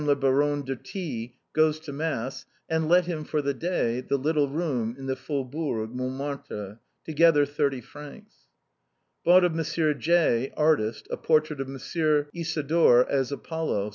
la 0.03 0.15
Bar 0.15 0.41
onne 0.41 0.63
de 0.65 0.75
T 0.75 1.35
goes 1.53 1.79
to 1.79 1.93
mass, 1.93 2.47
and 2.67 2.89
let 2.89 3.03
to 3.05 3.11
him 3.11 3.23
for 3.23 3.39
the 3.43 3.53
day 3.53 4.01
the 4.01 4.17
little 4.17 4.49
room 4.49 4.95
in 4.97 5.05
the 5.05 5.15
Faubourg 5.15 5.93
Montmartre: 5.93 6.79
together 7.03 7.45
30 7.45 7.81
frs," 7.83 8.25
Bought 9.23 9.43
of 9.43 9.55
M. 9.55 9.99
J, 9.99 10.51
artist, 10.57 11.07
a 11.11 11.17
portait 11.17 11.61
of 11.61 11.67
M. 11.69 11.75
Isidore 12.33 13.07
as 13.07 13.31
Apollo. 13.31 13.89